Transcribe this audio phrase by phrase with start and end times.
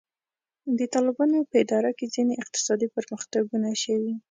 [0.77, 4.13] د طالبانو په اداره کې ځینې اقتصادي پرمختګونه شوي.